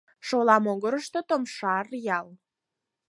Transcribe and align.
Шола 0.27 0.57
могырышто— 0.65 1.19
Томшар 1.29 1.85
ял. 2.17 2.27